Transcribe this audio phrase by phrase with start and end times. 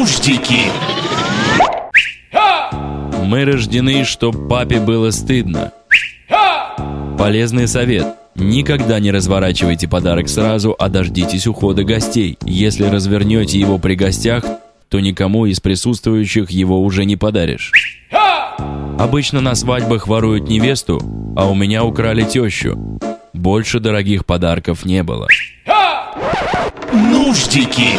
[0.00, 0.60] Нуждики.
[3.22, 5.72] Мы рождены, чтоб папе было стыдно.
[7.18, 8.06] Полезный совет.
[8.34, 12.38] Никогда не разворачивайте подарок сразу, а дождитесь ухода гостей.
[12.46, 14.42] Если развернете его при гостях,
[14.88, 17.70] то никому из присутствующих его уже не подаришь.
[18.98, 20.98] Обычно на свадьбах воруют невесту,
[21.36, 22.98] а у меня украли тещу.
[23.34, 25.28] Больше дорогих подарков не было.
[26.90, 27.98] Нуждики.